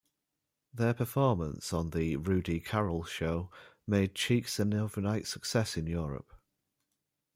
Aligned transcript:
Their 0.73 0.95
performance 0.95 1.71
on 1.71 1.91
"The 1.91 2.15
Rudi 2.15 2.59
Carrell 2.59 3.05
Show" 3.05 3.51
made 3.85 4.15
Cheeks 4.15 4.57
an 4.59 4.73
overnight 4.73 5.27
success 5.27 5.77
in 5.77 5.85
Europe. 5.85 6.33